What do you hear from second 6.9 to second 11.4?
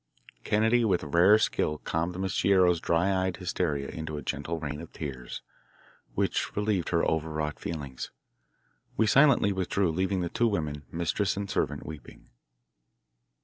overwrought feelings. We silently withdrew, leaving the two women, mistress